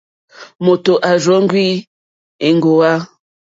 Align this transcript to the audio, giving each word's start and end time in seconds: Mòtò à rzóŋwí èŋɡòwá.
Mòtò 0.65 0.93
à 1.09 1.11
rzóŋwí 1.23 1.65
èŋɡòwá. 2.47 2.91